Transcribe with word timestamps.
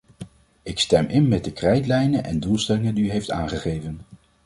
Ik 0.63 0.79
stem 0.79 1.05
in 1.07 1.27
met 1.27 1.43
de 1.43 1.51
krijtlijnen 1.53 2.23
en 2.23 2.39
doelstellingen 2.39 2.95
die 2.95 3.05
u 3.05 3.11
heeft 3.11 3.31
aangegeven. 3.31 3.99